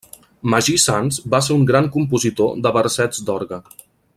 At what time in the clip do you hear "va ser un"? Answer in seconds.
1.35-1.67